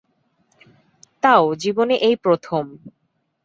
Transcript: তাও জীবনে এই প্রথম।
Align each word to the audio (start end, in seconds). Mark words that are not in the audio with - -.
তাও 1.23 1.45
জীবনে 1.55 1.95
এই 2.01 2.15
প্রথম। 2.15 2.65